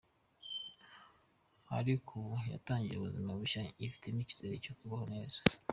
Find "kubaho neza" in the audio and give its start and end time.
4.79-5.37